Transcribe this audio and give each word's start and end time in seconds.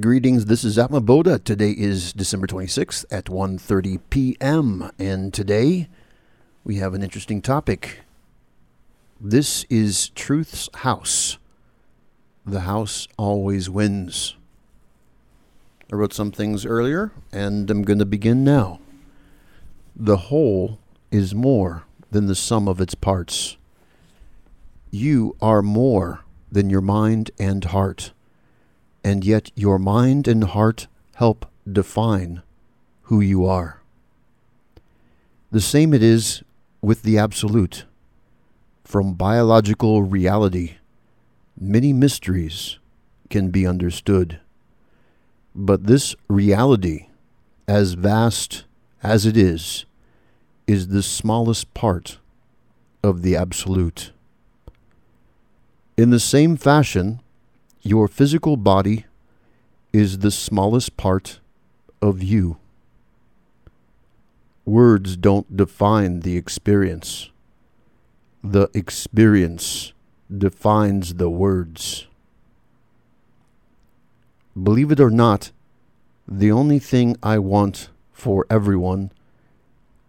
Greetings, 0.00 0.46
this 0.46 0.64
is 0.64 0.78
Atma 0.78 1.02
Bodha. 1.02 1.44
Today 1.44 1.72
is 1.72 2.14
December 2.14 2.46
26th 2.46 3.04
at 3.10 3.26
1.30 3.26 4.00
p.m. 4.08 4.90
And 4.98 5.34
today 5.34 5.90
we 6.64 6.76
have 6.76 6.94
an 6.94 7.02
interesting 7.02 7.42
topic. 7.42 8.00
This 9.20 9.64
is 9.68 10.08
Truth's 10.08 10.70
House. 10.76 11.36
The 12.46 12.60
house 12.60 13.06
always 13.18 13.68
wins. 13.68 14.34
I 15.92 15.96
wrote 15.96 16.14
some 16.14 16.32
things 16.32 16.64
earlier, 16.64 17.12
and 17.30 17.70
I'm 17.70 17.82
going 17.82 17.98
to 17.98 18.06
begin 18.06 18.42
now. 18.42 18.80
The 19.94 20.16
whole 20.16 20.78
is 21.10 21.34
more 21.34 21.84
than 22.10 22.28
the 22.28 22.34
sum 22.34 22.66
of 22.66 22.80
its 22.80 22.94
parts. 22.94 23.58
You 24.90 25.36
are 25.42 25.60
more 25.60 26.20
than 26.50 26.70
your 26.70 26.80
mind 26.80 27.30
and 27.38 27.62
heart 27.66 28.12
and 29.04 29.24
yet 29.24 29.50
your 29.54 29.78
mind 29.78 30.28
and 30.28 30.44
heart 30.44 30.86
help 31.16 31.46
define 31.70 32.42
who 33.02 33.20
you 33.20 33.44
are. 33.44 33.80
The 35.50 35.60
same 35.60 35.92
it 35.92 36.02
is 36.02 36.42
with 36.80 37.02
the 37.02 37.18
Absolute. 37.18 37.84
From 38.84 39.14
biological 39.14 40.02
reality, 40.02 40.76
many 41.58 41.92
mysteries 41.92 42.78
can 43.30 43.50
be 43.50 43.66
understood. 43.66 44.40
But 45.54 45.86
this 45.86 46.14
reality, 46.28 47.08
as 47.68 47.94
vast 47.94 48.64
as 49.02 49.26
it 49.26 49.36
is, 49.36 49.84
is 50.66 50.88
the 50.88 51.02
smallest 51.02 51.72
part 51.74 52.18
of 53.02 53.22
the 53.22 53.36
Absolute. 53.36 54.12
In 55.96 56.10
the 56.10 56.20
same 56.20 56.56
fashion, 56.56 57.20
your 57.82 58.06
physical 58.06 58.56
body 58.56 59.06
is 59.92 60.18
the 60.18 60.30
smallest 60.30 60.96
part 60.96 61.40
of 62.00 62.22
you. 62.22 62.56
Words 64.64 65.16
don't 65.16 65.56
define 65.56 66.20
the 66.20 66.36
experience. 66.36 67.30
The 68.42 68.68
experience 68.72 69.92
defines 70.30 71.14
the 71.14 71.28
words. 71.28 72.06
Believe 74.60 74.92
it 74.92 75.00
or 75.00 75.10
not, 75.10 75.50
the 76.28 76.52
only 76.52 76.78
thing 76.78 77.16
I 77.22 77.38
want 77.38 77.88
for 78.12 78.46
everyone 78.48 79.10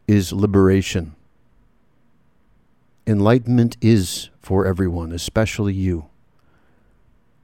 is 0.08 0.32
liberation. 0.32 1.16
Enlightenment 3.08 3.78
is 3.82 4.30
for 4.40 4.66
everyone, 4.68 5.12
especially 5.12 5.74
you 5.74 6.10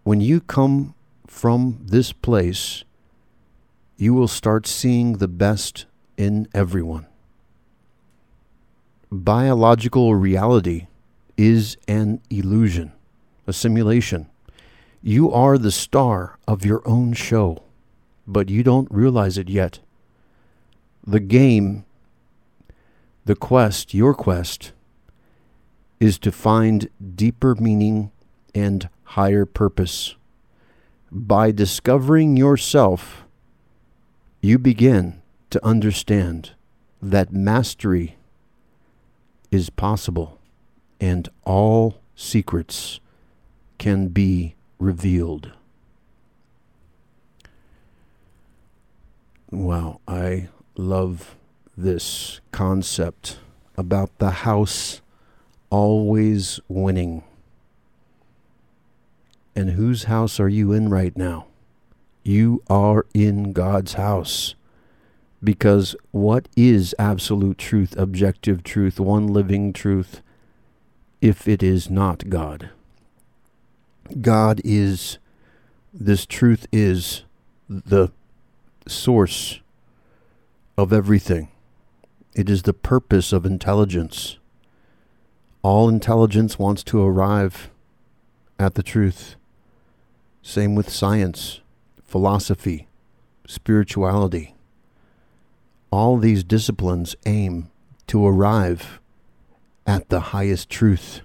when 0.10 0.22
you 0.22 0.42
come 0.42 0.96
from 1.28 1.78
this 1.86 2.12
place, 2.12 2.84
you 3.96 4.12
will 4.12 4.28
start 4.28 4.66
seeing 4.66 5.18
the 5.18 5.28
best 5.28 5.86
in 6.18 6.48
everyone. 6.52 7.06
Biological 9.12 10.16
reality 10.16 10.88
is 11.38 11.78
an 11.88 12.20
illusion, 12.32 12.92
a 13.46 13.54
simulation. 13.54 14.28
You 15.04 15.32
are 15.32 15.60
the 15.60 15.70
star 15.70 16.40
of 16.48 16.66
your 16.66 16.82
own 16.88 17.14
show, 17.14 17.62
but 18.26 18.50
you 18.50 18.64
don't 18.64 18.88
realize 18.90 19.38
it 19.38 19.48
yet. 19.48 19.78
The 21.06 21.20
game, 21.20 21.86
the 23.26 23.36
quest, 23.36 23.94
your 23.94 24.16
quest, 24.16 24.72
is 26.00 26.18
to 26.18 26.32
find 26.32 26.90
deeper 27.16 27.54
meaning 27.54 28.10
and 28.56 28.90
higher 29.16 29.46
purpose. 29.46 30.16
By 31.12 31.52
discovering 31.52 32.38
yourself, 32.38 33.24
you 34.42 34.60
begin 34.60 35.22
to 35.50 35.66
understand 35.66 36.52
that 37.02 37.34
mastery 37.34 38.18
is 39.50 39.70
possible 39.72 40.38
and 41.00 41.28
all 41.44 42.02
secrets 42.16 43.00
can 43.80 44.10
be 44.10 44.56
revealed. 44.78 45.54
Wow, 49.50 50.02
I 50.08 50.50
love 50.76 51.36
this 51.76 52.42
concept 52.52 53.40
about 53.76 54.16
the 54.20 54.32
house 54.46 55.02
always 55.72 56.60
winning. 56.68 57.24
And 59.56 59.72
whose 59.72 60.04
house 60.06 60.40
are 60.40 60.50
you 60.50 60.72
in 60.72 60.90
right 60.90 61.16
now? 61.18 61.48
You 62.24 62.64
are 62.70 63.06
in 63.14 63.52
God's 63.52 63.94
house. 63.94 64.56
Because 65.44 65.96
what 66.12 66.48
is 66.56 66.94
absolute 67.00 67.58
truth, 67.58 67.98
objective 67.98 68.64
truth, 68.64 69.00
one 69.00 69.28
living 69.28 69.72
truth, 69.74 70.22
if 71.22 71.48
it 71.48 71.64
is 71.64 71.90
not 71.90 72.30
God? 72.30 72.70
God 74.22 74.62
is, 74.64 75.18
this 75.94 76.26
truth 76.26 76.68
is 76.72 77.24
the 77.70 78.10
source 78.88 79.62
of 80.78 80.92
everything. 80.92 81.50
It 82.36 82.50
is 82.50 82.64
the 82.64 82.74
purpose 82.74 83.32
of 83.32 83.46
intelligence. 83.46 84.38
All 85.62 85.90
intelligence 85.90 86.58
wants 86.58 86.84
to 86.86 87.02
arrive 87.02 87.70
at 88.58 88.76
the 88.76 88.84
truth. 88.84 89.36
Same 90.42 90.76
with 90.76 90.90
science, 90.90 91.60
philosophy, 92.04 92.88
spirituality. 93.48 94.56
All 95.92 96.18
these 96.18 96.44
disciplines 96.44 97.16
aim 97.26 97.70
to 98.08 98.26
arrive 98.26 99.00
at 99.86 100.10
the 100.10 100.20
highest 100.20 100.70
truth. 100.70 101.22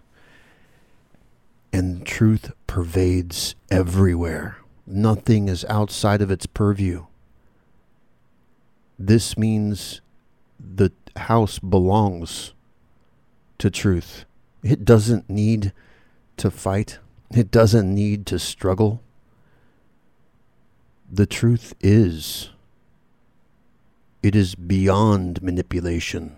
And 1.73 2.07
truth 2.07 2.53
pervades 2.67 3.55
everywhere. 3.71 4.59
Nothing 4.87 5.49
is 5.49 5.65
outside 5.67 6.23
of 6.23 6.31
its 6.31 6.47
purview. 6.47 7.07
This 8.99 9.37
means 9.37 10.01
the 10.59 10.93
house 11.17 11.59
belongs 11.59 12.53
to 13.59 13.71
truth. 13.71 14.25
It 14.63 14.85
doesn't 14.85 15.29
need 15.29 15.73
to 16.37 16.51
fight. 16.51 16.99
It 17.31 17.51
doesn't 17.51 17.93
need 17.93 18.27
to 18.27 18.39
struggle. 18.39 19.03
The 21.15 21.27
truth 21.27 21.75
is, 21.81 22.51
it 24.21 24.35
is 24.35 24.57
beyond 24.57 25.41
manipulation. 25.45 26.35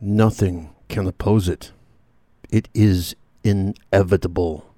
Nothing 0.00 0.70
can 0.88 1.06
oppose 1.06 1.46
it. 1.46 1.72
It 2.48 2.70
is 2.72 3.14
inevitable. 3.44 4.72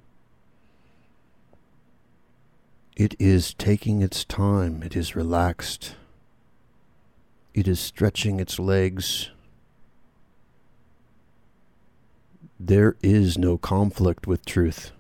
It 2.97 3.15
is 3.21 3.55
taking 3.55 4.03
its 4.03 4.25
time. 4.25 4.83
It 4.83 4.97
is 4.97 5.15
relaxed. 5.15 5.95
It 7.55 7.69
is 7.69 7.79
stretching 7.79 8.41
its 8.41 8.59
legs. 8.59 9.31
There 12.59 12.97
is 13.01 13.39
no 13.39 13.57
conflict 13.59 14.27
with 14.27 14.45
truth. 14.45 14.91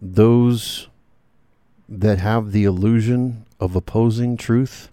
Those 0.00 0.88
that 1.88 2.18
have 2.18 2.52
the 2.52 2.64
illusion 2.64 3.44
of 3.60 3.76
opposing 3.76 4.36
truth 4.36 4.90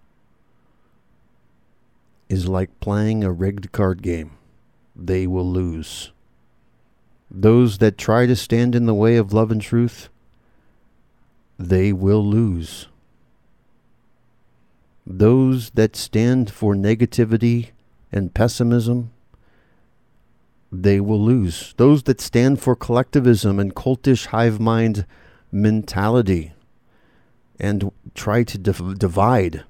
is 2.27 2.47
like 2.47 2.79
playing 2.79 3.23
a 3.23 3.31
rigged 3.31 3.71
card 3.71 4.01
game. 4.01 4.31
They 4.95 5.25
will 5.25 5.49
lose. 5.49 6.11
Those 7.31 7.77
that 7.79 7.97
try 7.97 8.25
to 8.25 8.35
stand 8.35 8.75
in 8.75 8.85
the 8.85 8.93
way 8.93 9.15
of 9.17 9.33
love 9.33 9.51
and 9.51 9.61
truth, 9.61 10.09
they 11.57 11.91
will 11.91 12.25
lose. 12.25 12.87
Those 15.05 15.71
that 15.71 15.95
stand 15.95 16.51
for 16.51 16.75
negativity 16.75 17.69
and 18.11 18.33
pessimism, 18.33 19.11
they 20.71 20.99
will 20.99 21.21
lose. 21.21 21.73
Those 21.77 22.03
that 22.03 22.21
stand 22.21 22.61
for 22.61 22.75
collectivism 22.75 23.59
and 23.59 23.75
cultish 23.75 24.27
hive 24.27 24.59
mind 24.59 25.05
mentality 25.51 26.53
and 27.59 27.91
try 28.15 28.43
to 28.43 28.57
div- 28.57 28.97
divide, 28.97 29.63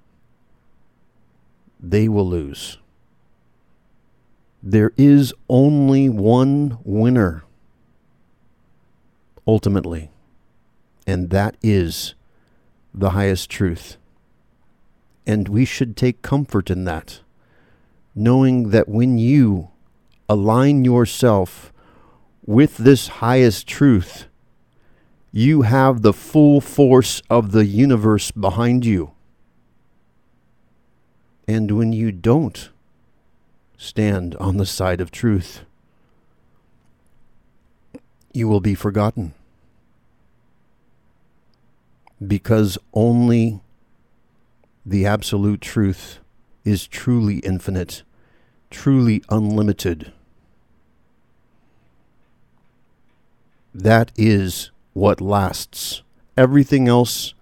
they 1.80 2.08
will 2.08 2.28
lose. 2.28 2.78
There 4.62 4.92
is 4.98 5.34
only 5.48 6.10
one 6.10 6.80
winner, 6.84 7.44
ultimately, 9.48 10.12
and 11.08 11.30
that 11.30 11.56
is 11.64 12.14
the 12.94 13.12
highest 13.12 13.50
truth. 13.50 13.98
And 15.26 15.48
we 15.48 15.64
should 15.64 15.96
take 15.96 16.22
comfort 16.22 16.70
in 16.70 16.84
that, 16.86 17.22
knowing 18.14 18.70
that 18.72 18.90
when 18.90 19.18
you 19.18 19.70
align 20.28 20.84
yourself 20.84 21.72
with 22.46 22.78
this 22.78 23.08
highest 23.08 23.68
truth, 23.68 24.26
You 25.31 25.62
have 25.62 26.02
the 26.02 26.14
full 26.14 26.60
force 26.60 27.22
of 27.30 27.52
the 27.52 27.66
universe 27.66 28.31
behind 28.31 28.86
you. 28.86 29.12
And 31.48 31.72
when 31.78 31.94
you 31.94 32.12
don't 32.12 32.70
stand 33.78 34.36
on 34.36 34.58
the 34.58 34.66
side 34.66 35.02
of 35.02 35.12
truth, 35.12 35.62
you 38.34 38.48
will 38.48 38.60
be 38.60 38.76
forgotten. 38.76 39.34
Because 42.26 42.78
only 42.94 43.62
the 44.86 45.06
absolute 45.06 45.62
truth 45.62 46.20
is 46.66 46.88
truly 46.88 47.38
infinite, 47.40 48.04
truly 48.70 49.24
unlimited. 49.30 50.12
That 53.74 54.12
is 54.18 54.72
what 55.00 55.22
lasts. 55.22 56.04
Everything 56.36 56.90
else 56.90 57.34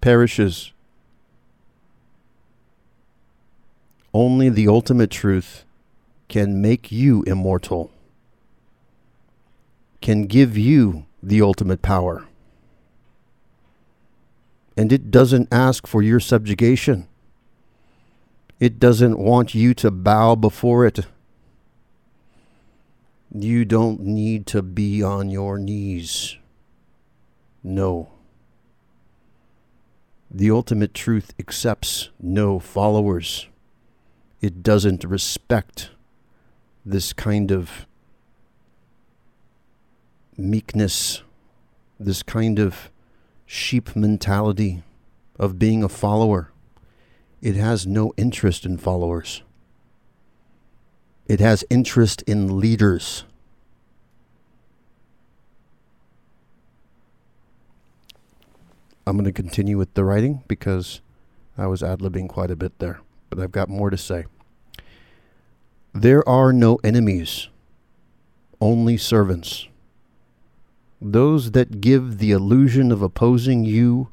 perishes. 0.00 0.72
Only 4.14 4.48
the 4.48 4.66
ultimate 4.66 5.10
truth 5.10 5.64
can 6.28 6.62
make 6.62 6.90
you 6.90 7.22
immortal, 7.24 7.90
can 10.00 10.22
give 10.22 10.56
you 10.56 11.04
the 11.22 11.42
ultimate 11.42 11.82
power. 11.82 12.26
And 14.74 14.90
it 14.90 15.10
doesn't 15.10 15.52
ask 15.52 15.86
for 15.86 16.02
your 16.02 16.20
subjugation. 16.20 17.08
It 18.58 18.78
doesn't 18.78 19.18
want 19.18 19.54
you 19.54 19.74
to 19.74 19.90
bow 19.90 20.34
before 20.34 20.86
it. 20.86 21.00
You 23.34 23.66
don't 23.66 24.00
need 24.00 24.46
to 24.46 24.62
be 24.62 25.02
on 25.02 25.28
your 25.28 25.58
knees. 25.58 26.38
No. 27.66 28.10
The 30.30 30.52
ultimate 30.52 30.94
truth 30.94 31.34
accepts 31.36 32.10
no 32.20 32.60
followers. 32.60 33.48
It 34.40 34.62
doesn't 34.62 35.02
respect 35.02 35.90
this 36.84 37.12
kind 37.12 37.50
of 37.50 37.88
meekness, 40.36 41.24
this 41.98 42.22
kind 42.22 42.60
of 42.60 42.92
sheep 43.46 43.96
mentality 43.96 44.84
of 45.36 45.58
being 45.58 45.82
a 45.82 45.88
follower. 45.88 46.52
It 47.42 47.56
has 47.56 47.84
no 47.84 48.12
interest 48.16 48.64
in 48.64 48.78
followers. 48.78 49.42
It 51.26 51.40
has 51.40 51.64
interest 51.68 52.22
in 52.28 52.60
leaders. 52.60 53.24
I'm 59.06 59.16
going 59.16 59.24
to 59.24 59.32
continue 59.32 59.78
with 59.78 59.94
the 59.94 60.04
writing 60.04 60.42
because 60.48 61.00
I 61.56 61.68
was 61.68 61.80
ad 61.82 62.00
libbing 62.00 62.28
quite 62.28 62.50
a 62.50 62.56
bit 62.56 62.78
there, 62.80 63.00
but 63.30 63.38
I've 63.38 63.52
got 63.52 63.68
more 63.68 63.88
to 63.88 63.96
say. 63.96 64.24
There 65.94 66.28
are 66.28 66.52
no 66.52 66.76
enemies, 66.82 67.48
only 68.60 68.96
servants. 68.96 69.68
Those 71.00 71.52
that 71.52 71.80
give 71.80 72.18
the 72.18 72.32
illusion 72.32 72.90
of 72.90 73.00
opposing 73.00 73.64
you 73.64 74.08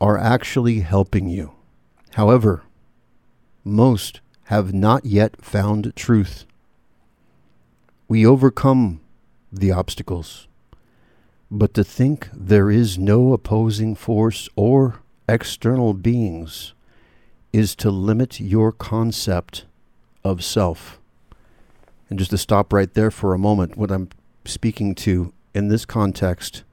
are 0.00 0.18
actually 0.18 0.80
helping 0.80 1.28
you. 1.28 1.52
However, 2.14 2.64
most 3.62 4.20
have 4.44 4.74
not 4.74 5.06
yet 5.06 5.42
found 5.44 5.94
truth. 5.94 6.46
We 8.08 8.26
overcome 8.26 9.00
the 9.52 9.70
obstacles, 9.70 10.48
but 11.50 11.74
to 11.74 11.84
think 11.84 12.28
there 12.32 12.70
is 12.70 12.98
no 12.98 13.32
opposing 13.32 13.94
force 13.94 14.48
or 14.56 15.00
external 15.28 15.94
beings 15.94 16.74
is 17.52 17.74
to 17.76 17.90
limit 17.90 18.40
your 18.40 18.72
concept 18.72 19.66
of 20.24 20.42
self. 20.42 20.98
And 22.08 22.18
just 22.18 22.30
to 22.30 22.38
stop 22.38 22.72
right 22.72 22.92
there 22.92 23.10
for 23.10 23.34
a 23.34 23.38
moment, 23.38 23.76
what 23.76 23.90
I'm 23.90 24.08
speaking 24.44 24.94
to 24.96 25.32
in 25.54 25.68
this 25.68 25.84
context 25.84 26.64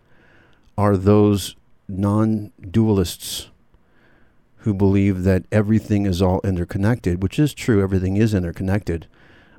are 0.78 0.98
those 0.98 1.56
non 1.88 2.52
dualists 2.62 3.48
who 4.58 4.74
believe 4.74 5.24
that 5.24 5.46
everything 5.52 6.06
is 6.06 6.22
all 6.22 6.40
interconnected, 6.44 7.22
which 7.22 7.38
is 7.38 7.54
true, 7.54 7.82
everything 7.82 8.18
is 8.18 8.34
interconnected, 8.34 9.08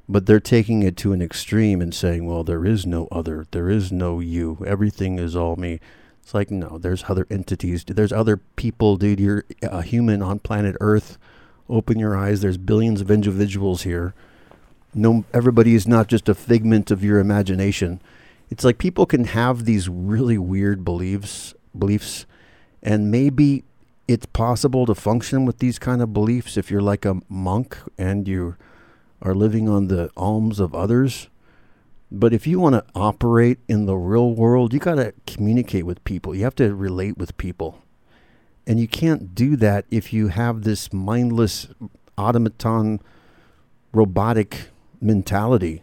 but 0.08 0.26
they're 0.26 0.40
taking 0.40 0.82
it 0.82 0.96
to 0.98 1.12
an 1.12 1.22
extreme 1.22 1.80
and 1.80 1.94
saying, 1.94 2.26
well, 2.26 2.44
there 2.44 2.66
is 2.66 2.84
no 2.86 3.08
other, 3.10 3.46
there 3.50 3.70
is 3.70 3.90
no 3.90 4.20
you, 4.20 4.62
everything 4.66 5.18
is 5.18 5.34
all 5.34 5.56
me. 5.56 5.80
It's 6.22 6.34
like, 6.34 6.50
no, 6.50 6.78
there's 6.78 7.04
other 7.08 7.26
entities, 7.30 7.84
there's 7.84 8.12
other 8.12 8.38
people, 8.56 8.96
dude. 8.96 9.20
You're 9.20 9.44
a 9.62 9.82
human 9.82 10.22
on 10.22 10.38
planet 10.38 10.76
Earth. 10.80 11.18
Open 11.68 11.98
your 11.98 12.16
eyes, 12.16 12.40
there's 12.40 12.58
billions 12.58 13.00
of 13.00 13.10
individuals 13.10 13.82
here. 13.82 14.14
No, 14.94 15.24
everybody 15.32 15.74
is 15.74 15.88
not 15.88 16.08
just 16.08 16.28
a 16.28 16.34
figment 16.34 16.90
of 16.90 17.02
your 17.02 17.18
imagination. 17.18 18.00
It's 18.50 18.64
like 18.64 18.78
people 18.78 19.06
can 19.06 19.24
have 19.24 19.64
these 19.64 19.88
really 19.88 20.38
weird 20.38 20.84
beliefs, 20.84 21.54
beliefs, 21.76 22.26
and 22.82 23.10
maybe 23.10 23.64
it's 24.06 24.26
possible 24.26 24.84
to 24.86 24.94
function 24.94 25.46
with 25.46 25.58
these 25.58 25.78
kind 25.78 26.02
of 26.02 26.12
beliefs 26.12 26.56
if 26.58 26.70
you're 26.70 26.82
like 26.82 27.04
a 27.06 27.20
monk 27.28 27.78
and 27.96 28.28
you 28.28 28.56
are 29.22 29.34
living 29.34 29.68
on 29.68 29.88
the 29.88 30.10
alms 30.16 30.60
of 30.60 30.74
others. 30.74 31.28
But 32.10 32.32
if 32.32 32.46
you 32.46 32.60
want 32.60 32.74
to 32.74 32.84
operate 32.94 33.58
in 33.68 33.86
the 33.86 33.96
real 33.96 34.34
world, 34.34 34.72
you 34.72 34.78
got 34.78 34.96
to 34.96 35.12
communicate 35.26 35.86
with 35.86 36.04
people. 36.04 36.34
You 36.34 36.44
have 36.44 36.54
to 36.56 36.74
relate 36.74 37.18
with 37.18 37.36
people. 37.36 37.82
And 38.66 38.78
you 38.78 38.88
can't 38.88 39.34
do 39.34 39.56
that 39.56 39.84
if 39.90 40.12
you 40.12 40.28
have 40.28 40.62
this 40.62 40.92
mindless 40.92 41.68
automaton 42.16 43.00
robotic 43.92 44.68
mentality 45.00 45.82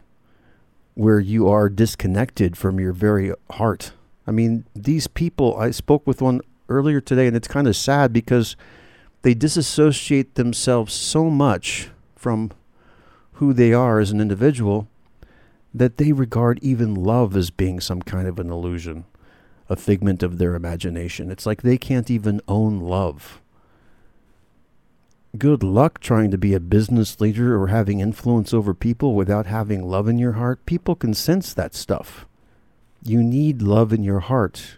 where 0.94 1.20
you 1.20 1.48
are 1.48 1.70
disconnected 1.70 2.58
from 2.58 2.80
your 2.80 2.94
very 2.94 3.34
heart. 3.52 3.94
I 4.28 4.32
mean, 4.32 4.66
these 4.76 5.08
people, 5.08 5.56
I 5.58 5.72
spoke 5.72 6.06
with 6.06 6.22
one 6.22 6.42
earlier 6.70 7.02
today, 7.02 7.28
and 7.28 7.36
it's 7.36 7.48
kind 7.48 7.68
of 7.68 7.76
sad 7.76 8.14
because 8.14 8.56
they 9.22 9.34
disassociate 9.34 10.36
themselves 10.36 10.94
so 10.94 11.30
much 11.30 11.90
from 12.16 12.52
who 13.42 13.54
they 13.54 13.74
are 13.74 14.00
as 14.00 14.12
an 14.12 14.22
individual 14.22 14.88
that 15.74 15.98
they 15.98 16.12
regard 16.12 16.60
even 16.62 16.94
love 16.94 17.36
as 17.36 17.50
being 17.50 17.80
some 17.80 18.00
kind 18.00 18.28
of 18.28 18.38
an 18.38 18.52
illusion, 18.52 19.04
a 19.68 19.76
figment 19.76 20.22
of 20.22 20.38
their 20.38 20.54
imagination. 20.54 21.32
It's 21.32 21.48
like 21.48 21.64
they 21.64 21.80
can't 21.80 22.12
even 22.12 22.40
own 22.48 22.80
love. 22.80 23.42
Good 25.36 25.64
luck 25.64 26.00
trying 26.00 26.30
to 26.30 26.38
be 26.38 26.54
a 26.54 26.60
business 26.60 27.20
leader 27.20 27.60
or 27.60 27.70
having 27.70 28.00
influence 28.00 28.54
over 28.54 28.76
people 28.76 29.16
without 29.16 29.48
having 29.48 29.90
love 29.90 30.08
in 30.08 30.20
your 30.20 30.34
heart. 30.34 30.64
People 30.68 30.94
can 30.94 31.16
sense 31.16 31.52
that 31.52 31.74
stuff. 31.74 32.28
You 33.04 33.24
need 33.24 33.64
love 33.64 33.92
in 33.92 34.04
your 34.04 34.20
heart 34.20 34.78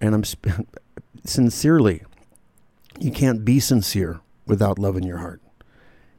and 0.00 0.14
I'm 0.14 0.24
sp- 0.24 0.64
sincerely, 1.26 2.04
you 2.98 3.10
can't 3.10 3.44
be 3.44 3.60
sincere 3.60 4.20
without 4.46 4.78
love 4.78 4.96
in 4.96 5.02
your 5.02 5.18
heart. 5.18 5.42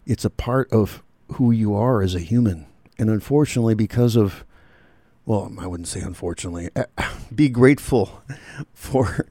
It's 0.05 0.23
a 0.23 0.29
part 0.29 0.71
of 0.71 1.01
who 1.33 1.51
you 1.51 1.75
are 1.75 2.01
as 2.01 2.15
a 2.15 2.19
human. 2.19 2.67
And 2.97 3.09
unfortunately, 3.09 3.75
because 3.75 4.15
of, 4.15 4.45
well, 5.25 5.51
I 5.59 5.67
wouldn't 5.67 5.87
say 5.87 6.01
unfortunately, 6.01 6.69
eh, 6.75 6.85
be 7.35 7.49
grateful 7.49 8.23
for 8.73 9.27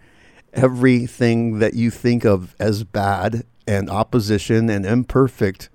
everything 0.52 1.58
that 1.58 1.74
you 1.74 1.90
think 1.90 2.24
of 2.24 2.54
as 2.58 2.84
bad 2.84 3.44
and 3.66 3.88
opposition 3.90 4.68
and 4.68 4.84
imperfect 4.84 5.68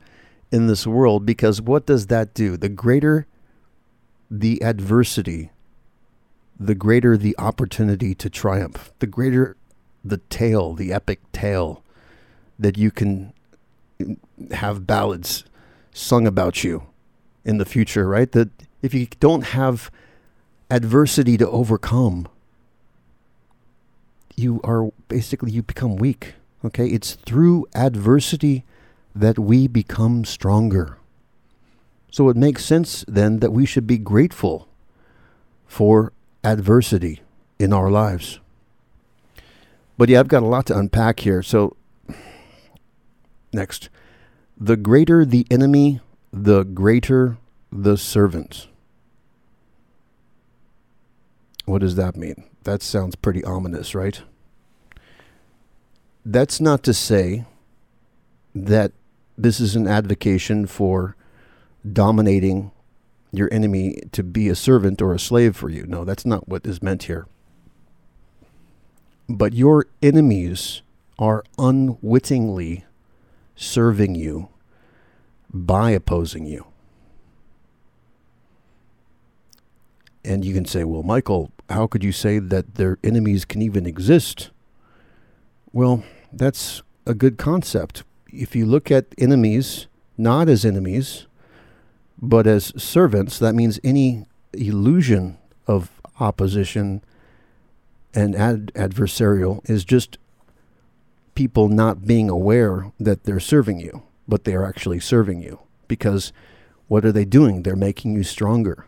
in 0.51 0.67
this 0.67 0.87
world 0.87 1.25
because 1.25 1.61
what 1.61 1.85
does 1.85 2.07
that 2.07 2.33
do? 2.33 2.57
The 2.57 2.69
greater 2.69 3.27
the 4.31 4.61
adversity 4.61 5.49
the 6.59 6.75
greater 6.75 7.15
the 7.15 7.35
opportunity 7.37 8.13
to 8.13 8.29
triumph, 8.29 8.91
the 8.99 9.07
greater 9.07 9.55
the 10.03 10.17
tale, 10.17 10.73
the 10.73 10.91
epic 10.91 11.19
tale 11.31 11.83
that 12.57 12.77
you 12.77 12.91
can 12.91 13.33
have 14.51 14.85
ballads 14.85 15.45
sung 15.91 16.27
about 16.27 16.63
you 16.63 16.83
in 17.43 17.57
the 17.57 17.65
future, 17.65 18.07
right? 18.07 18.31
That 18.31 18.49
if 18.81 18.93
you 18.93 19.07
don't 19.19 19.45
have 19.45 19.91
adversity 20.69 21.37
to 21.37 21.49
overcome, 21.49 22.27
you 24.35 24.61
are 24.63 24.91
basically 25.07 25.51
you 25.51 25.63
become 25.63 25.95
weak. 25.95 26.33
Okay? 26.63 26.87
It's 26.87 27.15
through 27.15 27.67
adversity 27.73 28.63
that 29.15 29.39
we 29.39 29.67
become 29.67 30.25
stronger. 30.25 30.97
So 32.11 32.29
it 32.29 32.37
makes 32.37 32.65
sense 32.65 33.05
then 33.07 33.39
that 33.39 33.51
we 33.51 33.65
should 33.65 33.85
be 33.85 33.97
grateful 33.97 34.67
for 35.67 36.13
adversity 36.43 37.21
in 37.59 37.73
our 37.73 37.89
lives. 37.89 38.39
But 39.97 40.09
yeah, 40.09 40.19
I've 40.19 40.27
got 40.27 40.43
a 40.43 40.47
lot 40.47 40.65
to 40.67 40.77
unpack 40.77 41.19
here. 41.19 41.43
So, 41.43 41.75
next, 43.51 43.89
the 44.59 44.77
greater 44.77 45.25
the 45.25 45.45
enemy, 45.49 46.01
the 46.33 46.63
greater 46.63 47.37
the 47.71 47.97
servant. 47.97 48.67
What 51.65 51.79
does 51.81 51.95
that 51.95 52.17
mean? 52.17 52.43
that 52.63 52.83
sounds 52.83 53.15
pretty 53.15 53.43
ominous, 53.43 53.95
right? 53.95 54.21
That's 56.25 56.61
not 56.61 56.83
to 56.83 56.93
say 56.93 57.45
that 58.53 58.91
this 59.37 59.59
is 59.59 59.75
an 59.75 59.87
advocation 59.87 60.67
for 60.67 61.15
dominating 61.91 62.71
your 63.31 63.51
enemy 63.51 64.01
to 64.11 64.23
be 64.23 64.49
a 64.49 64.55
servant 64.55 65.01
or 65.01 65.13
a 65.13 65.19
slave 65.19 65.55
for 65.55 65.69
you. 65.69 65.85
No, 65.85 66.03
that's 66.03 66.25
not 66.25 66.47
what 66.47 66.65
is 66.65 66.83
meant 66.83 67.03
here. 67.03 67.27
But 69.27 69.53
your 69.53 69.85
enemies 70.01 70.81
are 71.17 71.43
unwittingly 71.57 72.85
serving 73.59 74.15
you 74.15 74.47
by 75.53 75.91
opposing 75.91 76.45
you. 76.45 76.65
And 80.23 80.45
you 80.45 80.53
can 80.53 80.65
say, 80.65 80.83
well, 80.83 81.03
Michael, 81.03 81.51
how 81.69 81.87
could 81.87 82.03
you 82.03 82.11
say 82.11 82.39
that 82.39 82.75
their 82.75 82.97
enemies 83.03 83.45
can 83.45 83.61
even 83.61 83.85
exist? 83.85 84.51
Well, 85.73 86.03
that's 86.31 86.81
a 87.05 87.13
good 87.13 87.37
concept. 87.37 88.03
If 88.31 88.55
you 88.55 88.65
look 88.65 88.91
at 88.91 89.07
enemies 89.17 89.87
not 90.17 90.49
as 90.49 90.65
enemies, 90.65 91.25
but 92.21 92.45
as 92.45 92.73
servants, 92.81 93.39
that 93.39 93.55
means 93.55 93.79
any 93.83 94.25
illusion 94.53 95.37
of 95.65 96.01
opposition 96.19 97.01
and 98.13 98.35
ad- 98.35 98.71
adversarial 98.75 99.67
is 99.69 99.85
just 99.85 100.17
people 101.39 101.69
not 101.69 102.05
being 102.05 102.29
aware 102.29 102.91
that 102.99 103.23
they're 103.23 103.39
serving 103.39 103.79
you, 103.79 104.03
but 104.27 104.43
they 104.43 104.53
are 104.53 104.65
actually 104.65 104.99
serving 104.99 105.41
you. 105.41 105.57
Because 105.87 106.33
what 106.89 107.05
are 107.05 107.13
they 107.13 107.23
doing? 107.23 107.63
They're 107.63 107.77
making 107.77 108.13
you 108.13 108.23
stronger. 108.23 108.85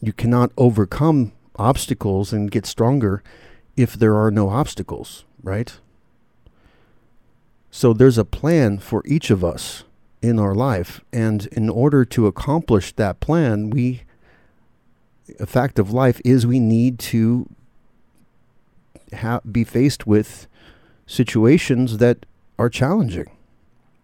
You 0.00 0.12
cannot 0.12 0.52
overcome 0.56 1.32
obstacles 1.56 2.32
and 2.32 2.52
get 2.52 2.66
stronger 2.66 3.20
if 3.76 3.94
there 3.94 4.14
are 4.14 4.30
no 4.30 4.48
obstacles, 4.48 5.24
right? 5.42 5.76
So 7.68 7.92
there's 7.92 8.16
a 8.16 8.24
plan 8.24 8.78
for 8.78 9.02
each 9.04 9.28
of 9.28 9.42
us 9.42 9.82
in 10.22 10.38
our 10.38 10.54
life. 10.54 11.00
And 11.12 11.46
in 11.46 11.68
order 11.68 12.04
to 12.04 12.28
accomplish 12.28 12.92
that 12.92 13.18
plan, 13.18 13.70
we, 13.70 14.04
a 15.40 15.46
fact 15.46 15.80
of 15.80 15.90
life 15.90 16.20
is 16.24 16.46
we 16.46 16.60
need 16.60 17.00
to 17.10 17.48
ha- 19.12 19.40
be 19.40 19.64
faced 19.64 20.06
with 20.06 20.46
situations 21.06 21.98
that 21.98 22.26
are 22.58 22.68
challenging. 22.68 23.30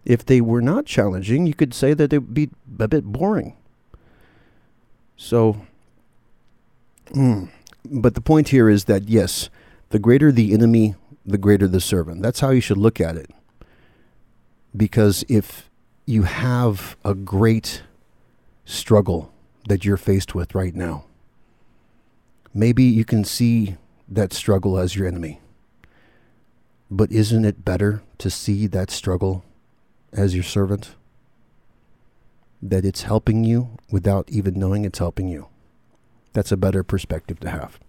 If 0.03 0.25
they 0.25 0.41
were 0.41 0.61
not 0.61 0.85
challenging, 0.85 1.45
you 1.45 1.53
could 1.53 1.73
say 1.73 1.93
that 1.93 2.09
they 2.09 2.17
would 2.17 2.33
be 2.33 2.49
a 2.79 2.87
bit 2.87 3.05
boring. 3.05 3.55
So, 5.15 5.61
mm, 7.11 7.49
but 7.85 8.15
the 8.15 8.21
point 8.21 8.49
here 8.49 8.69
is 8.69 8.85
that 8.85 9.07
yes, 9.07 9.49
the 9.89 9.99
greater 9.99 10.31
the 10.31 10.53
enemy, 10.53 10.95
the 11.25 11.37
greater 11.37 11.67
the 11.67 11.79
servant. 11.79 12.21
That's 12.21 12.39
how 12.39 12.49
you 12.49 12.61
should 12.61 12.77
look 12.77 12.99
at 12.99 13.15
it. 13.15 13.29
Because 14.75 15.23
if 15.27 15.69
you 16.05 16.23
have 16.23 16.97
a 17.05 17.13
great 17.13 17.83
struggle 18.65 19.31
that 19.67 19.85
you're 19.85 19.97
faced 19.97 20.33
with 20.33 20.55
right 20.55 20.75
now, 20.75 21.05
maybe 22.53 22.83
you 22.83 23.05
can 23.05 23.23
see 23.23 23.77
that 24.07 24.33
struggle 24.33 24.77
as 24.77 24.95
your 24.95 25.07
enemy. 25.07 25.39
But 26.93 27.09
isn't 27.13 27.45
it 27.45 27.63
better 27.63 28.03
to 28.17 28.29
see 28.29 28.67
that 28.67 28.91
struggle 28.91 29.45
as 30.11 30.35
your 30.35 30.43
servant? 30.43 30.95
That 32.61 32.83
it's 32.83 33.03
helping 33.03 33.45
you 33.45 33.77
without 33.89 34.29
even 34.29 34.59
knowing 34.59 34.83
it's 34.83 34.99
helping 34.99 35.29
you. 35.29 35.47
That's 36.33 36.51
a 36.51 36.57
better 36.57 36.83
perspective 36.83 37.39
to 37.39 37.49
have. 37.49 37.79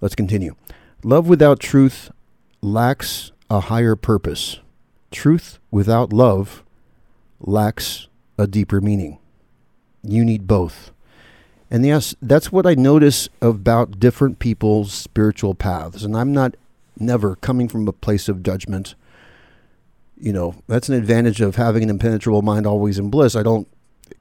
Let's 0.00 0.14
continue. 0.14 0.54
Love 1.02 1.28
without 1.28 1.58
truth 1.58 2.12
lacks 2.62 3.32
a 3.50 3.60
higher 3.60 3.96
purpose. 3.96 4.60
Truth 5.10 5.58
without 5.72 6.12
love 6.12 6.62
lacks 7.40 8.06
a 8.38 8.46
deeper 8.46 8.80
meaning. 8.80 9.18
You 10.04 10.24
need 10.24 10.46
both. 10.46 10.92
And 11.70 11.84
yes, 11.84 12.14
that's 12.22 12.52
what 12.52 12.66
I 12.66 12.74
notice 12.74 13.28
about 13.42 13.98
different 13.98 14.38
people's 14.38 14.92
spiritual 14.92 15.54
paths. 15.54 16.04
And 16.04 16.16
I'm 16.16 16.32
not 16.32 16.54
never 17.00 17.36
coming 17.36 17.68
from 17.68 17.86
a 17.88 17.92
place 17.92 18.28
of 18.28 18.42
judgment. 18.42 18.94
You 20.16 20.32
know, 20.32 20.54
that's 20.66 20.88
an 20.88 20.94
advantage 20.94 21.40
of 21.40 21.56
having 21.56 21.82
an 21.82 21.90
impenetrable 21.90 22.42
mind 22.42 22.66
always 22.66 22.98
in 22.98 23.10
bliss. 23.10 23.36
I 23.36 23.42
don't 23.42 23.68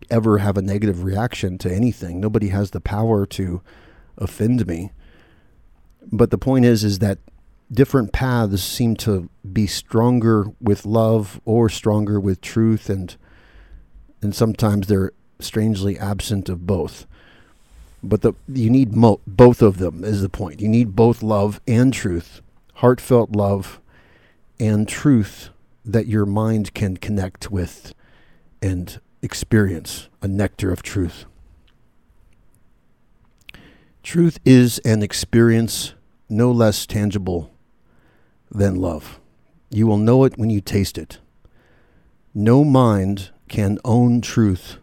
ever 0.09 0.39
have 0.39 0.57
a 0.57 0.61
negative 0.61 1.03
reaction 1.03 1.57
to 1.59 1.73
anything. 1.73 2.19
Nobody 2.19 2.49
has 2.49 2.71
the 2.71 2.81
power 2.81 3.25
to 3.25 3.61
offend 4.17 4.67
me. 4.67 4.91
But 6.11 6.31
the 6.31 6.37
point 6.37 6.65
is 6.65 6.83
is 6.83 6.99
that 6.99 7.19
different 7.71 8.13
paths 8.13 8.63
seem 8.63 8.95
to 8.95 9.29
be 9.51 9.67
stronger 9.67 10.45
with 10.61 10.85
love 10.85 11.41
or 11.45 11.69
stronger 11.69 12.19
with 12.19 12.41
truth 12.41 12.89
and 12.89 13.17
and 14.21 14.33
sometimes 14.33 14.87
they're 14.87 15.11
strangely 15.39 15.99
absent 15.99 16.47
of 16.49 16.65
both 16.65 17.05
but 18.01 18.21
the 18.21 18.33
you 18.47 18.69
need 18.69 18.95
mo- 18.95 19.19
both 19.27 19.61
of 19.61 19.77
them 19.79 20.03
is 20.03 20.21
the 20.21 20.29
point 20.29 20.61
you 20.61 20.67
need 20.67 20.95
both 20.95 21.21
love 21.21 21.59
and 21.67 21.93
truth 21.93 22.41
heartfelt 22.77 23.31
love 23.31 23.79
and 24.59 24.87
truth 24.87 25.49
that 25.85 26.07
your 26.07 26.25
mind 26.25 26.73
can 26.73 26.97
connect 26.97 27.51
with 27.51 27.93
and 28.61 28.99
experience 29.21 30.09
a 30.21 30.27
nectar 30.27 30.71
of 30.71 30.81
truth 30.81 31.25
truth 34.07 34.39
is 34.45 34.79
an 34.85 35.03
experience 35.03 35.93
no 36.29 36.49
less 36.49 36.85
tangible 36.85 37.51
than 38.49 38.73
love. 38.73 39.19
You 39.69 39.85
will 39.85 39.97
know 39.97 40.23
it 40.23 40.37
when 40.37 40.49
you 40.49 40.61
taste 40.61 40.97
it. 40.97 41.19
No 42.33 42.63
mind 42.63 43.31
can 43.49 43.79
own 43.83 44.21
truth, 44.21 44.77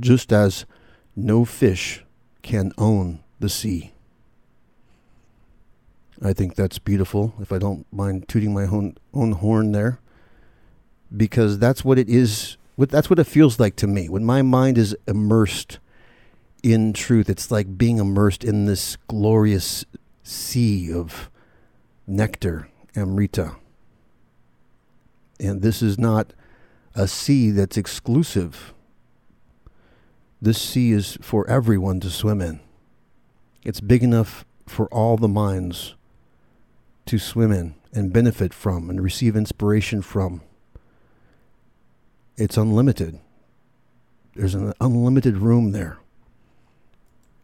just 0.00 0.32
as 0.32 0.66
no 1.14 1.44
fish 1.44 2.04
can 2.42 2.72
own 2.76 3.20
the 3.38 3.48
sea. 3.48 3.93
I 6.24 6.32
think 6.32 6.54
that's 6.54 6.78
beautiful, 6.78 7.34
if 7.40 7.52
I 7.52 7.58
don't 7.58 7.86
mind 7.92 8.28
tooting 8.28 8.54
my 8.54 8.64
own, 8.64 8.96
own 9.12 9.32
horn 9.32 9.72
there, 9.72 10.00
because 11.14 11.58
that's 11.58 11.84
what 11.84 11.98
it 11.98 12.08
is. 12.08 12.56
That's 12.76 13.08
what 13.08 13.18
it 13.18 13.24
feels 13.24 13.60
like 13.60 13.76
to 13.76 13.86
me. 13.86 14.08
When 14.08 14.24
my 14.24 14.42
mind 14.42 14.78
is 14.78 14.96
immersed 15.06 15.78
in 16.62 16.92
truth, 16.92 17.28
it's 17.30 17.50
like 17.50 17.78
being 17.78 17.98
immersed 17.98 18.42
in 18.42 18.64
this 18.64 18.96
glorious 19.06 19.84
sea 20.22 20.92
of 20.92 21.30
nectar 22.06 22.68
Amrita. 22.96 23.56
And 25.38 25.62
this 25.62 25.82
is 25.82 25.98
not 25.98 26.32
a 26.94 27.06
sea 27.06 27.50
that's 27.50 27.76
exclusive. 27.76 28.72
This 30.40 30.60
sea 30.60 30.92
is 30.92 31.18
for 31.20 31.48
everyone 31.48 32.00
to 32.00 32.10
swim 32.10 32.40
in. 32.40 32.60
It's 33.62 33.80
big 33.80 34.02
enough 34.02 34.44
for 34.66 34.86
all 34.86 35.16
the 35.16 35.28
minds 35.28 35.94
to 37.06 37.18
swim 37.18 37.52
in 37.52 37.74
and 37.92 38.12
benefit 38.12 38.52
from 38.52 38.90
and 38.90 39.02
receive 39.02 39.36
inspiration 39.36 40.02
from. 40.02 40.42
It's 42.36 42.56
unlimited. 42.56 43.20
There's 44.34 44.54
an 44.54 44.72
unlimited 44.80 45.36
room 45.36 45.72
there. 45.72 45.98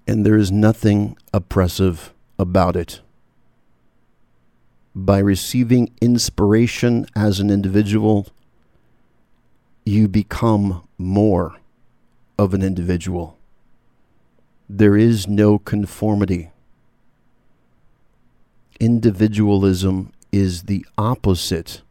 And 0.07 0.27
there 0.27 0.37
is 0.37 0.51
nothing 0.51 1.17
oppressive 1.33 2.13
about 2.39 2.75
it 2.75 3.01
by 4.95 5.19
receiving 5.19 5.93
inspiration 6.01 7.07
as 7.15 7.41
an 7.41 7.51
individual, 7.51 8.27
you 9.85 10.09
become 10.09 10.87
more 10.99 11.57
of 12.39 12.55
an 12.55 12.63
individual. 12.63 13.39
There 14.69 14.97
is 14.97 15.29
no 15.29 15.59
conformity. 15.59 16.51
Individualism 18.81 20.11
is 20.33 20.63
the 20.63 20.85
opposite 20.97 21.83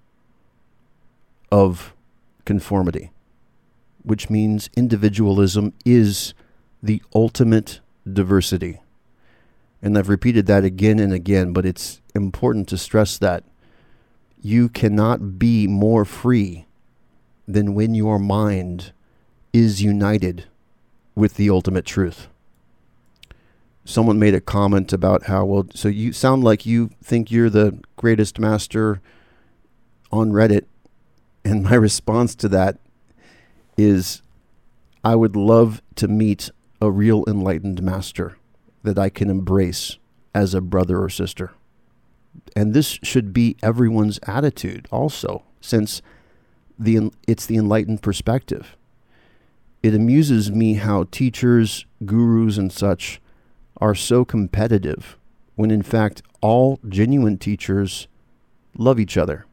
of 1.52 1.94
conformity, 2.46 3.12
which 4.04 4.30
means 4.30 4.70
individualism 4.76 5.74
is 5.86 6.34
the 6.82 7.02
ultimate 7.14 7.80
diversity. 8.12 8.82
And 9.82 9.98
I've 9.98 10.10
repeated 10.10 10.48
that 10.48 10.64
again 10.64 11.00
and 11.00 11.14
again, 11.14 11.54
but 11.54 11.66
it's 11.66 12.02
important 12.16 12.68
to 12.70 12.78
stress 12.78 13.18
that 13.20 13.44
you 14.42 14.68
cannot 14.68 15.38
be 15.38 15.68
more 15.68 16.06
free 16.06 16.66
than 17.48 17.76
when 17.76 17.94
your 17.94 18.20
mind 18.20 18.94
is 19.54 19.82
united 19.82 20.46
with 21.16 21.36
the 21.36 21.50
ultimate 21.50 21.86
truth. 21.86 22.28
Someone 23.90 24.20
made 24.20 24.36
a 24.36 24.40
comment 24.40 24.94
about 24.94 25.24
how, 25.24 25.46
well, 25.46 25.66
so 25.74 25.88
you 25.88 26.14
sound 26.14 26.44
like 26.44 26.64
you 26.64 26.92
think 27.04 27.32
you're 27.32 27.50
the 27.50 27.80
greatest 27.96 28.38
master 28.38 29.02
on 30.12 30.32
Reddit. 30.32 30.66
And 31.44 31.64
my 31.64 31.74
response 31.88 32.36
to 32.36 32.48
that 32.50 32.78
is 33.80 34.22
I 35.04 35.16
would 35.16 35.36
love 35.36 35.82
to 35.96 36.08
meet 36.08 36.52
a 36.80 36.92
real 36.92 37.24
enlightened 37.28 37.82
master 37.82 38.38
that 38.84 39.00
I 39.00 39.10
can 39.10 39.28
embrace 39.28 39.98
as 40.36 40.54
a 40.54 40.62
brother 40.62 41.02
or 41.02 41.10
sister. 41.10 41.54
And 42.56 42.76
this 42.76 43.00
should 43.02 43.34
be 43.34 43.58
everyone's 43.64 44.20
attitude 44.28 44.88
also, 44.92 45.42
since 45.62 46.04
the 46.78 47.12
it's 47.28 47.48
the 47.48 47.58
enlightened 47.58 48.04
perspective. 48.04 48.78
It 49.82 49.96
amuses 49.96 50.52
me 50.52 50.76
how 50.76 51.06
teachers, 51.06 51.88
gurus, 52.06 52.60
and 52.60 52.72
such 52.72 53.20
are 53.80 53.96
so 53.96 54.26
competitive 54.26 55.18
when 55.56 55.72
in 55.72 55.82
fact 55.82 56.22
all 56.42 56.80
genuine 56.88 57.38
teachers 57.38 58.08
love 58.78 59.00
each 59.00 59.18
other. 59.18 59.46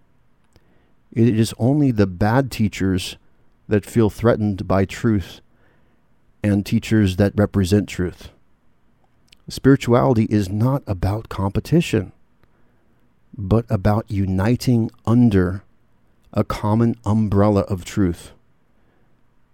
It 1.12 1.36
is 1.36 1.54
only 1.58 1.90
the 1.90 2.06
bad 2.06 2.50
teachers 2.50 3.16
that 3.68 3.86
feel 3.86 4.10
threatened 4.10 4.68
by 4.68 4.84
truth 4.84 5.40
and 6.42 6.64
teachers 6.64 7.16
that 7.16 7.32
represent 7.36 7.88
truth. 7.88 8.30
Spirituality 9.48 10.24
is 10.24 10.48
not 10.48 10.82
about 10.86 11.28
competition, 11.28 12.12
but 13.36 13.64
about 13.68 14.10
uniting 14.10 14.90
under 15.06 15.62
a 16.32 16.44
common 16.44 16.96
umbrella 17.04 17.62
of 17.62 17.84
truth. 17.84 18.32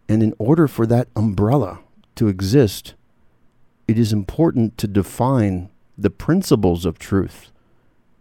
And 0.08 0.22
in 0.22 0.34
order 0.38 0.66
for 0.66 0.86
that 0.86 1.08
umbrella 1.14 1.80
to 2.16 2.28
exist, 2.28 2.94
it 3.86 3.98
is 3.98 4.12
important 4.12 4.78
to 4.78 4.86
define 4.86 5.70
the 5.98 6.10
principles 6.10 6.84
of 6.84 6.98
truth, 6.98 7.50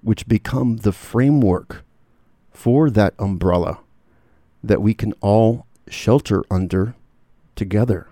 which 0.01 0.27
become 0.27 0.77
the 0.77 0.91
framework 0.91 1.83
for 2.51 2.89
that 2.89 3.13
umbrella 3.19 3.79
that 4.63 4.81
we 4.81 4.93
can 4.93 5.13
all 5.21 5.65
shelter 5.87 6.43
under 6.49 6.95
together. 7.55 8.07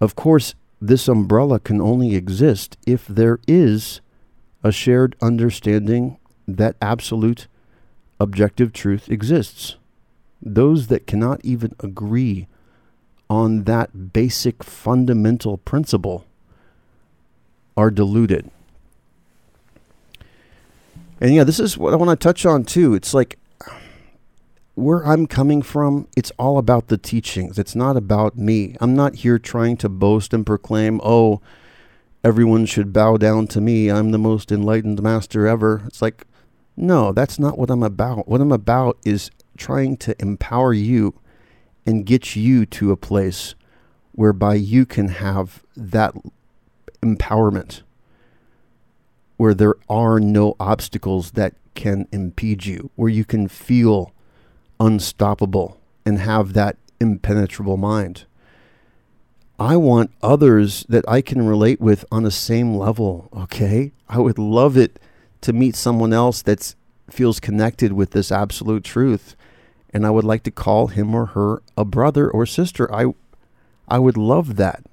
Of 0.00 0.14
course, 0.14 0.54
this 0.80 1.08
umbrella 1.08 1.60
can 1.60 1.80
only 1.80 2.14
exist 2.14 2.76
if 2.86 3.06
there 3.06 3.38
is 3.46 4.00
a 4.64 4.72
shared 4.72 5.16
understanding 5.20 6.18
that 6.46 6.76
absolute 6.80 7.46
objective 8.18 8.72
truth 8.72 9.08
exists. 9.08 9.76
Those 10.40 10.88
that 10.88 11.06
cannot 11.06 11.44
even 11.44 11.74
agree 11.80 12.48
on 13.32 13.64
that 13.64 14.12
basic 14.12 14.62
fundamental 14.62 15.56
principle 15.56 16.26
are 17.78 17.90
deluded. 17.90 18.50
And 21.18 21.34
yeah, 21.34 21.42
this 21.42 21.58
is 21.58 21.78
what 21.78 21.94
I 21.94 21.96
want 21.96 22.10
to 22.10 22.22
touch 22.22 22.44
on 22.44 22.62
too. 22.64 22.92
It's 22.92 23.14
like 23.14 23.38
where 24.74 25.06
I'm 25.06 25.26
coming 25.26 25.62
from, 25.62 26.08
it's 26.14 26.30
all 26.38 26.58
about 26.58 26.88
the 26.88 26.98
teachings. 26.98 27.58
It's 27.58 27.74
not 27.74 27.96
about 27.96 28.36
me. 28.36 28.76
I'm 28.82 28.94
not 28.94 29.14
here 29.14 29.38
trying 29.38 29.78
to 29.78 29.88
boast 29.88 30.34
and 30.34 30.44
proclaim, 30.44 31.00
oh, 31.02 31.40
everyone 32.22 32.66
should 32.66 32.92
bow 32.92 33.16
down 33.16 33.46
to 33.46 33.62
me. 33.62 33.90
I'm 33.90 34.10
the 34.10 34.18
most 34.18 34.52
enlightened 34.52 35.02
master 35.02 35.46
ever. 35.46 35.84
It's 35.86 36.02
like, 36.02 36.26
no, 36.76 37.12
that's 37.12 37.38
not 37.38 37.56
what 37.56 37.70
I'm 37.70 37.82
about. 37.82 38.28
What 38.28 38.42
I'm 38.42 38.52
about 38.52 38.98
is 39.06 39.30
trying 39.56 39.96
to 39.98 40.14
empower 40.20 40.74
you 40.74 41.14
and 41.86 42.06
get 42.06 42.36
you 42.36 42.66
to 42.66 42.92
a 42.92 42.96
place 42.96 43.54
whereby 44.12 44.54
you 44.54 44.86
can 44.86 45.08
have 45.08 45.62
that 45.76 46.14
empowerment, 47.02 47.82
where 49.36 49.54
there 49.54 49.74
are 49.88 50.20
no 50.20 50.54
obstacles 50.60 51.32
that 51.32 51.54
can 51.74 52.06
impede 52.12 52.66
you, 52.66 52.90
where 52.94 53.08
you 53.08 53.24
can 53.24 53.48
feel 53.48 54.12
unstoppable 54.78 55.80
and 56.04 56.18
have 56.18 56.52
that 56.52 56.76
impenetrable 57.00 57.76
mind. 57.76 58.24
I 59.58 59.76
want 59.76 60.10
others 60.22 60.84
that 60.88 61.04
I 61.08 61.20
can 61.20 61.46
relate 61.46 61.80
with 61.80 62.04
on 62.10 62.24
the 62.24 62.30
same 62.30 62.74
level, 62.74 63.28
okay? 63.34 63.92
I 64.08 64.18
would 64.18 64.38
love 64.38 64.76
it 64.76 64.98
to 65.42 65.52
meet 65.52 65.76
someone 65.76 66.12
else 66.12 66.42
that 66.42 66.74
feels 67.10 67.40
connected 67.40 67.92
with 67.92 68.10
this 68.10 68.32
absolute 68.32 68.84
truth 68.84 69.36
and 69.92 70.06
I 70.06 70.10
would 70.10 70.24
like 70.24 70.42
to 70.44 70.50
call 70.50 70.88
him 70.88 71.14
or 71.14 71.26
her 71.26 71.62
a 71.76 71.84
brother 71.84 72.30
or 72.30 72.46
sister. 72.46 72.92
I 72.94 73.12
I 73.88 73.98
would 73.98 74.16
love 74.16 74.56
that. 74.56 74.84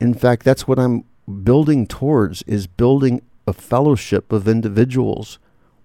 In 0.00 0.14
fact, 0.14 0.44
that's 0.44 0.66
what 0.66 0.78
I'm 0.78 1.04
building 1.44 1.86
towards 1.86 2.42
is 2.42 2.66
building 2.66 3.22
a 3.46 3.52
fellowship 3.52 4.32
of 4.32 4.48
individuals 4.48 5.38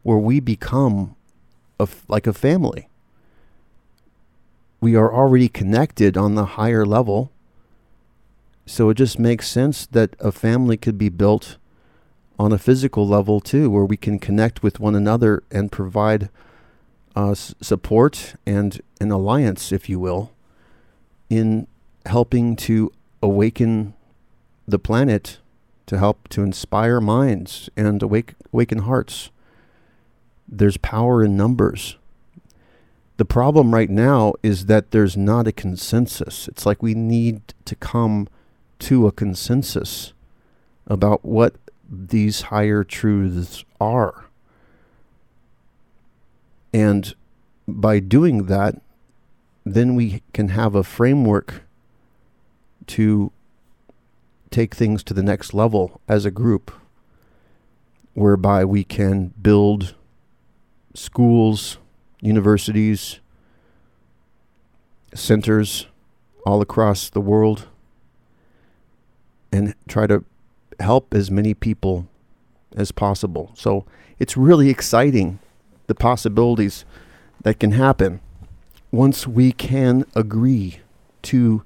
where 0.04 0.18
we 0.18 0.40
become 0.40 1.16
a, 1.80 1.88
like 2.08 2.28
a 2.28 2.34
family. 2.34 2.88
We 4.80 4.96
are 4.96 5.14
already 5.14 5.50
connected 5.50 6.16
on 6.18 6.36
the 6.36 6.46
higher 6.46 6.86
level. 6.86 7.32
So 8.66 8.90
it 8.90 8.96
just 8.96 9.20
makes 9.20 9.48
sense 9.48 9.86
that 9.88 10.16
a 10.20 10.32
family 10.32 10.78
could 10.78 10.98
be 10.98 11.10
built 11.10 11.58
on 12.40 12.52
a 12.52 12.58
physical 12.58 13.08
level 13.08 13.40
too, 13.40 13.70
where 13.70 13.86
we 13.86 13.98
can 13.98 14.20
connect 14.20 14.62
with 14.62 14.80
one 14.80 14.96
another 14.96 15.44
and 15.52 15.72
provide 15.72 16.30
uh, 17.18 17.34
support 17.34 18.36
and 18.46 18.80
an 19.02 19.10
alliance, 19.10 19.72
if 19.72 19.90
you 19.90 20.00
will, 20.00 20.32
in 21.32 21.66
helping 22.06 22.56
to 22.56 22.92
awaken 23.24 23.96
the 24.68 24.78
planet, 24.78 25.40
to 25.88 25.98
help 25.98 26.28
to 26.28 26.44
inspire 26.44 27.02
minds 27.02 27.72
and 27.76 28.04
awake, 28.04 28.36
awaken 28.54 28.80
hearts. 28.80 29.32
There's 30.48 30.78
power 30.78 31.24
in 31.24 31.36
numbers. 31.36 31.98
The 33.18 33.26
problem 33.26 33.74
right 33.74 33.90
now 33.90 34.36
is 34.44 34.68
that 34.68 34.92
there's 34.92 35.18
not 35.18 35.48
a 35.48 35.52
consensus. 35.52 36.48
It's 36.48 36.68
like 36.68 36.84
we 36.84 36.94
need 36.94 37.42
to 37.66 37.76
come 37.76 38.28
to 38.78 39.08
a 39.08 39.12
consensus 39.12 40.14
about 40.86 41.26
what 41.26 41.56
these 41.90 42.42
higher 42.42 42.84
truths 42.84 43.66
are. 43.82 44.27
And 46.78 47.16
by 47.68 47.98
doing 47.98 48.46
that, 48.46 48.80
then 49.66 49.96
we 49.96 50.22
can 50.32 50.50
have 50.50 50.76
a 50.76 50.84
framework 50.84 51.64
to 52.86 53.32
take 54.52 54.76
things 54.76 55.04
to 55.06 55.16
the 55.16 55.24
next 55.24 55.56
level 55.56 56.00
as 56.08 56.24
a 56.24 56.30
group, 56.30 56.72
whereby 58.14 58.64
we 58.64 58.84
can 58.84 59.34
build 59.42 59.96
schools, 60.94 61.80
universities, 62.22 63.22
centers 65.16 65.88
all 66.46 66.62
across 66.62 67.10
the 67.10 67.22
world, 67.22 67.68
and 69.52 69.74
try 69.88 70.06
to 70.06 70.24
help 70.80 71.16
as 71.16 71.32
many 71.32 71.56
people 71.56 72.08
as 72.76 72.92
possible. 72.92 73.50
So 73.56 73.88
it's 74.20 74.38
really 74.38 74.70
exciting 74.70 75.40
the 75.88 75.96
possibilities 75.96 76.86
that 77.44 77.60
can 77.60 77.72
happen 77.72 78.20
once 78.92 79.28
we 79.28 79.52
can 79.52 80.06
agree 80.16 80.80
to 81.22 81.64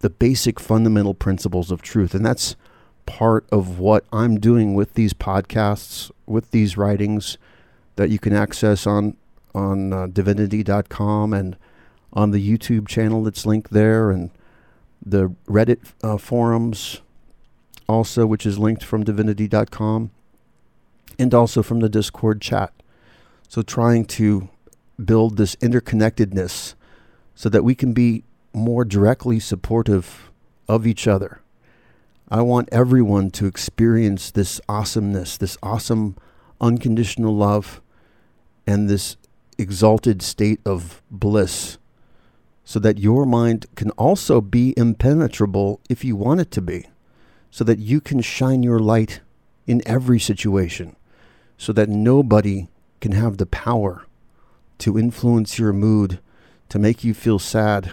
the 0.00 0.10
basic 0.10 0.58
fundamental 0.58 1.14
principles 1.14 1.70
of 1.70 1.82
truth. 1.82 2.14
And 2.14 2.24
that's 2.24 2.56
part 3.06 3.46
of 3.50 3.78
what 3.78 4.04
I'm 4.12 4.38
doing 4.38 4.74
with 4.74 4.94
these 4.94 5.12
podcasts, 5.12 6.10
with 6.26 6.50
these 6.50 6.76
writings 6.76 7.38
that 7.96 8.10
you 8.10 8.18
can 8.18 8.32
access 8.32 8.86
on 8.86 9.16
on 9.52 9.92
uh, 9.92 10.06
divinity.com 10.06 11.32
and 11.32 11.56
on 12.12 12.30
the 12.30 12.58
YouTube 12.58 12.86
channel 12.86 13.24
that's 13.24 13.44
linked 13.44 13.72
there 13.72 14.12
and 14.12 14.30
the 15.04 15.34
Reddit 15.46 15.92
uh, 16.04 16.16
forums 16.16 17.00
also 17.88 18.26
which 18.26 18.46
is 18.46 18.58
linked 18.58 18.84
from 18.84 19.02
divinity.com 19.02 20.12
and 21.18 21.34
also 21.34 21.62
from 21.62 21.80
the 21.80 21.88
Discord 21.88 22.40
chat. 22.40 22.72
So 23.50 23.62
trying 23.62 24.04
to 24.04 24.48
build 25.04 25.36
this 25.36 25.56
interconnectedness 25.56 26.74
so 27.34 27.48
that 27.48 27.64
we 27.64 27.74
can 27.74 27.92
be 27.92 28.22
more 28.52 28.84
directly 28.84 29.40
supportive 29.40 30.30
of 30.68 30.86
each 30.86 31.08
other. 31.08 31.40
I 32.28 32.42
want 32.42 32.68
everyone 32.70 33.32
to 33.32 33.46
experience 33.46 34.30
this 34.30 34.60
awesomeness, 34.68 35.36
this 35.36 35.58
awesome 35.64 36.16
unconditional 36.60 37.34
love, 37.34 37.80
and 38.68 38.88
this 38.88 39.16
exalted 39.58 40.22
state 40.22 40.60
of 40.64 41.02
bliss, 41.10 41.76
so 42.64 42.78
that 42.78 43.00
your 43.00 43.26
mind 43.26 43.66
can 43.74 43.90
also 43.98 44.40
be 44.40 44.74
impenetrable 44.76 45.80
if 45.90 46.04
you 46.04 46.14
want 46.14 46.40
it 46.40 46.52
to 46.52 46.62
be, 46.62 46.86
so 47.50 47.64
that 47.64 47.80
you 47.80 48.00
can 48.00 48.20
shine 48.20 48.62
your 48.62 48.78
light 48.78 49.22
in 49.66 49.82
every 49.86 50.20
situation, 50.20 50.94
so 51.58 51.72
that 51.72 51.88
nobody 51.88 52.68
can 53.00 53.12
have 53.12 53.36
the 53.36 53.46
power 53.46 54.04
to 54.78 54.98
influence 54.98 55.58
your 55.58 55.72
mood, 55.72 56.20
to 56.68 56.78
make 56.78 57.04
you 57.04 57.14
feel 57.14 57.38
sad, 57.38 57.92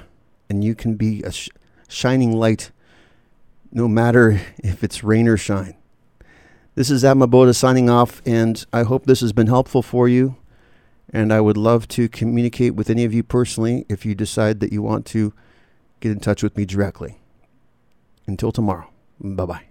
and 0.50 0.64
you 0.64 0.76
can 0.76 0.96
be 0.96 1.22
a 1.24 1.32
sh- 1.32 1.50
shining 1.88 2.34
light 2.34 2.72
no 3.72 3.88
matter 3.88 4.40
if 4.58 4.84
it's 4.84 5.04
rain 5.04 5.28
or 5.28 5.38
shine. 5.38 5.76
This 6.76 6.90
is 6.90 7.04
Atma 7.04 7.28
Bodha 7.28 7.56
signing 7.56 7.90
off, 7.90 8.22
and 8.26 8.64
I 8.72 8.84
hope 8.84 9.06
this 9.06 9.22
has 9.22 9.34
been 9.34 9.48
helpful 9.48 9.82
for 9.82 10.08
you. 10.08 10.38
And 11.10 11.32
I 11.32 11.40
would 11.40 11.58
love 11.58 11.88
to 11.90 12.10
communicate 12.10 12.76
with 12.76 12.90
any 12.90 13.06
of 13.06 13.14
you 13.14 13.24
personally 13.24 13.86
if 13.88 14.06
you 14.06 14.14
decide 14.14 14.60
that 14.60 14.74
you 14.74 14.82
want 14.82 15.06
to 15.08 15.34
get 16.02 16.12
in 16.12 16.20
touch 16.20 16.44
with 16.44 16.58
me 16.58 16.66
directly. 16.66 17.18
Until 18.28 18.52
tomorrow, 18.52 18.90
bye 19.20 19.46
bye. 19.46 19.67